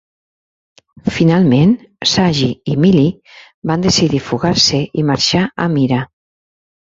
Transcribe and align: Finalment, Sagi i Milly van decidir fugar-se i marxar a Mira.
Finalment, 1.17 1.73
Sagi 2.11 2.47
i 2.71 2.77
Milly 2.85 3.03
van 3.73 3.85
decidir 3.85 4.23
fugar-se 4.29 4.79
i 5.03 5.05
marxar 5.11 5.43
a 5.67 5.69
Mira. 5.77 6.01